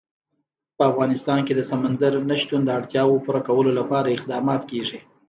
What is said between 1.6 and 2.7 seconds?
سمندر نه شتون د